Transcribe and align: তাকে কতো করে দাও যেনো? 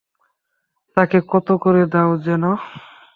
তাকে 0.97 1.17
কতো 1.31 1.53
করে 1.63 1.83
দাও 1.93 2.11
যেনো? 2.25 2.51